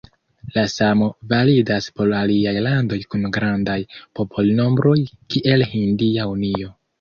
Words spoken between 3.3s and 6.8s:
grandaj popolnombroj kiel Hindia Unio.